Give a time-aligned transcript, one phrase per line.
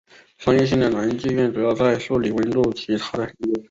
[0.39, 3.59] 商业性的男妓院主要在素里翁路及它的横街。